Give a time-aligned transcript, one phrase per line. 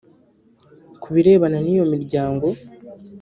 [1.01, 2.45] Ku birebana n’iyo miryango